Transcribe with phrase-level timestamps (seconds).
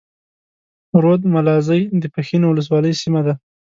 [1.01, 3.33] رود ملازۍ د پښين اولسوالۍ سيمه ده.